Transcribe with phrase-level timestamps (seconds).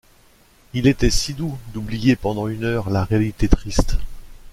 [0.73, 3.97] Il était si doux d’oublier pendant une heure la réalité triste!